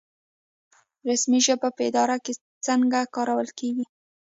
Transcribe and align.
رسمي 1.09 1.39
ژبې 1.45 1.69
په 1.75 1.81
اداره 1.89 2.15
کې 2.25 2.33
څنګه 2.65 2.99
کارول 3.15 3.49
کیږي؟ 3.59 3.85